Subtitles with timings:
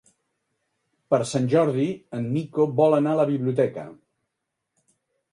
[1.13, 1.85] Per Sant Jordi
[2.19, 3.83] en Nico vol anar a la biblioteca.